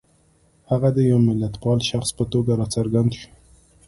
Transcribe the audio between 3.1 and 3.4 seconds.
شو.